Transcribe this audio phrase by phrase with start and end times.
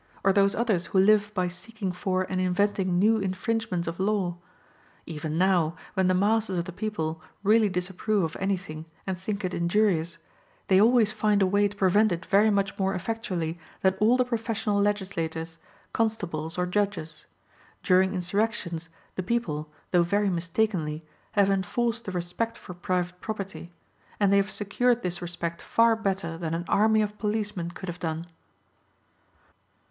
[0.23, 4.37] Or those others who live by seeking for and inventing new infringements of law?
[5.05, 9.53] Even now, when the masses of the people really disapprove of anything and think it
[9.53, 10.17] injurious,
[10.69, 14.25] they always find a way to prevent it very much more effectually than all the
[14.25, 15.59] professional legislators,
[15.93, 17.27] constables or judges.
[17.83, 23.71] During insurrections, the people, though very mistakenly, have enforced the respect for private property;
[24.19, 27.99] and they have secured this respect far better than an army of policemen could have
[27.99, 28.25] done.